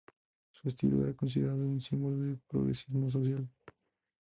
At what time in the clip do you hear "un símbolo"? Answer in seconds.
1.59-2.17